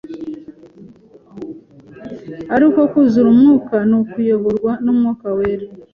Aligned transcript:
Ariko 2.55 2.79
kwuzura 2.91 3.27
Umwuka 3.33 3.75
ni 3.89 3.95
ukuyoborwa 3.99 4.71
n'Umwuka 4.83 5.27
wera 5.37 5.65